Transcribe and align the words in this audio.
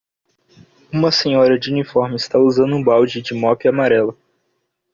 Uma 0.91 1.11
senhora 1.11 1.59
de 1.59 1.69
uniforme 1.69 2.15
está 2.15 2.39
usando 2.39 2.75
um 2.75 2.83
balde 2.83 3.21
de 3.21 3.35
mop 3.35 3.67
amarelo. 3.67 4.17